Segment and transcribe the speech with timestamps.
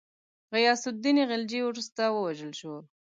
[0.53, 2.73] غیاث االدین خلجي وروسته ووژل شو.